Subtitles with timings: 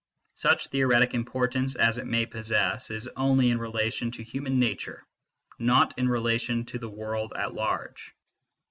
[0.33, 5.05] Such theoretic importance as it may possess is only in relation to human nature,
[5.59, 8.11] not in re lation to the world at large.